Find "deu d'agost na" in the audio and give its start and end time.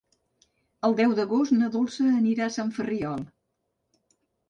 1.01-1.71